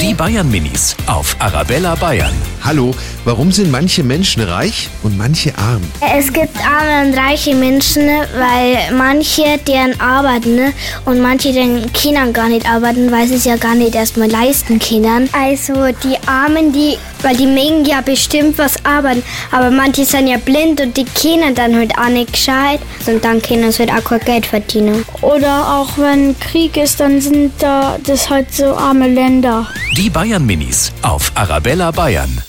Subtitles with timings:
[0.00, 2.53] Die Bayern Minis auf Arabella Bayern.
[2.64, 2.92] Hallo,
[3.26, 5.82] warum sind manche Menschen reich und manche arm?
[6.00, 10.72] Es gibt arme und reiche Menschen, weil manche deren arbeiten ne?
[11.04, 14.78] und manche den Kindern gar nicht arbeiten, weil sie es ja gar nicht erstmal leisten
[14.78, 15.28] können.
[15.34, 20.38] Also die Armen, die, weil die mögen ja bestimmt was arbeiten, aber manche sind ja
[20.38, 24.08] blind und die kennen dann halt auch nicht gescheit und dann können sie halt auch
[24.08, 25.04] kein Geld verdienen.
[25.20, 29.68] Oder auch wenn Krieg ist, dann sind da das halt so arme Länder.
[29.98, 32.42] Die Bayern Minis auf Arabella Bayern.